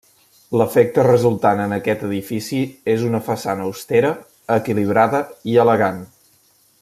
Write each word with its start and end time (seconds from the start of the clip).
L'efecte 0.59 1.03
resultant 1.07 1.61
en 1.65 1.75
aquest 1.75 2.05
edifici 2.07 2.61
és 2.95 3.05
una 3.11 3.21
façana 3.29 3.69
austera, 3.73 4.11
equilibrada 4.59 5.25
i 5.55 5.59
elegant. 5.67 6.05